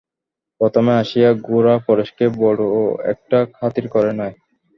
প্রথমে 0.61 0.93
আসিয়া 0.93 1.29
গোরা 1.47 1.75
পরেশকে 1.87 2.25
বড়ো 2.37 2.69
একটা 3.13 3.37
খাতির 3.55 3.85
করে 3.87 4.11
নাই। 4.13 4.33